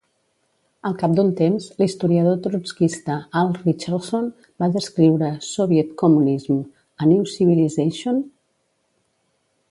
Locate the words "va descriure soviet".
4.63-5.91